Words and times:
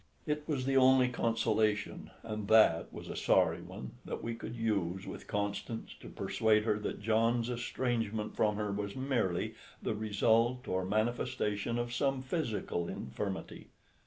It 0.25 0.47
was 0.47 0.65
the 0.65 0.77
only 0.77 1.09
consolation, 1.09 2.09
and 2.23 2.47
that 2.47 2.91
was 2.91 3.07
a 3.07 3.15
sorry 3.15 3.61
one, 3.61 3.91
that 4.03 4.23
we 4.23 4.33
could 4.33 4.55
use 4.55 5.05
with 5.05 5.27
Constance, 5.27 5.93
to 5.99 6.09
persuade 6.09 6.63
her 6.63 6.79
that 6.79 7.03
John's 7.03 7.51
estrangement 7.51 8.35
from 8.35 8.55
her 8.55 8.71
was 8.71 8.95
merely 8.95 9.53
the 9.79 9.93
result 9.93 10.67
or 10.67 10.85
manifestation 10.85 11.77
of 11.77 11.93
some 11.93 12.23
physical 12.23 12.87
infirmity. 12.89 13.67